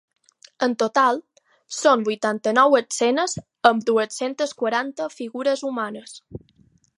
En 0.67 0.71
total, 0.83 1.19
són 1.79 2.05
vuitanta-nou 2.07 2.77
escenes 2.79 3.37
amb 3.71 3.85
dues-centes 3.91 4.57
quaranta 4.63 5.11
figures 5.21 5.65
humanes. 5.71 6.19